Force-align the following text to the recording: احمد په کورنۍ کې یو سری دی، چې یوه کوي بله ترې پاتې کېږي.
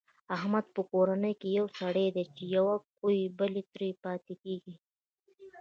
احمد 0.35 0.65
په 0.75 0.81
کورنۍ 0.91 1.33
کې 1.41 1.49
یو 1.57 1.67
سری 1.79 2.05
دی، 2.15 2.25
چې 2.35 2.43
یوه 2.57 2.75
کوي 2.97 3.21
بله 3.37 3.61
ترې 3.71 3.89
پاتې 4.03 4.33
کېږي. 4.43 4.75